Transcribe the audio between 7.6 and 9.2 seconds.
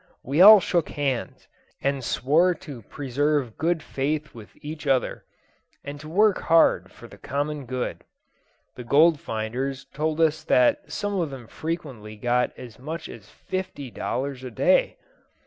good. The gold